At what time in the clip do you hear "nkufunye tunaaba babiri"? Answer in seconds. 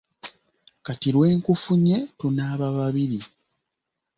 1.39-3.19